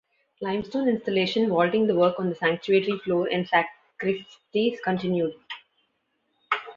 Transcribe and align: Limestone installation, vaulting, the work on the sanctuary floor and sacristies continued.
Limestone 0.41 0.89
installation, 0.89 1.49
vaulting, 1.49 1.85
the 1.85 1.93
work 1.93 2.15
on 2.19 2.27
the 2.27 2.33
sanctuary 2.33 2.97
floor 3.03 3.29
and 3.31 3.47
sacristies 3.47 4.79
continued. 4.83 5.35